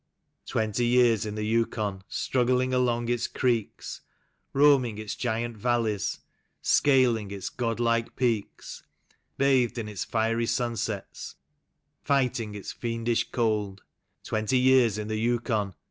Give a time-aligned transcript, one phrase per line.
[0.47, 4.01] "Twenty years in the Yukon, struggling along its creeks;
[4.55, 6.21] Eoaming its giant valleys,
[6.59, 8.81] scaling its god like peaks;
[9.37, 9.37] 14 THE PARSON'S SON.
[9.37, 11.35] Bathed in its fiery sunsets,
[12.03, 13.83] fighting its fiendish cold,
[14.23, 15.75] Twenty years in the Yukon